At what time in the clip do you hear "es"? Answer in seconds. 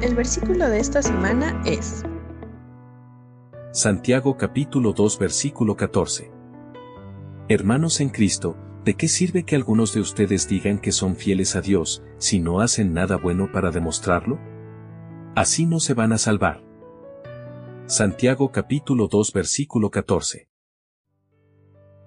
1.66-2.04